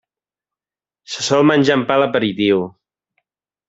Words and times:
Se 1.15 1.27
sol 1.29 1.47
menjar 1.51 1.79
amb 1.79 1.89
pa 1.93 2.01
a 2.01 2.05
l'aperitiu. 2.05 2.69